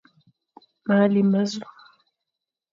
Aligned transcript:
Mâa 0.85 1.05
lé 1.13 1.21
ma 1.31 1.41
zu. 1.51 1.61